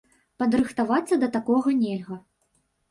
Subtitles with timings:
[0.43, 2.23] Падрыхтавацца да такога нельга.